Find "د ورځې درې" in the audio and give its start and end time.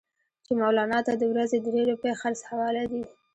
1.17-1.81